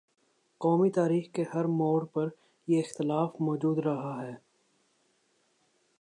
قومی 0.57 0.89
تاریخ 0.89 1.31
کے 1.33 1.43
ہر 1.53 1.65
موڑ 1.65 2.05
پر 2.05 2.27
یہ 2.67 2.79
اختلاف 2.79 3.35
مو 3.39 3.55
جود 3.55 3.77
رہا 3.77 4.21
ہے۔ 4.23 4.33